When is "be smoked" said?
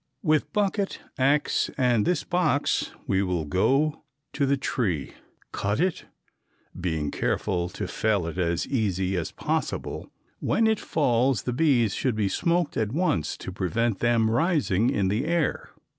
12.15-12.77